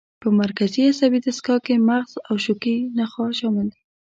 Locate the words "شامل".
3.39-3.67